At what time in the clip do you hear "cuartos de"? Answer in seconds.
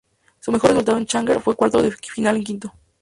1.55-1.91